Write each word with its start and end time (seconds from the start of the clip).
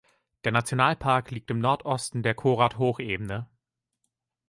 Der 0.45 0.51
Nationalpark 0.51 1.29
liegt 1.29 1.51
im 1.51 1.59
Nordosten 1.59 2.23
der 2.23 2.33
Khorat-Hochebene. 2.33 3.47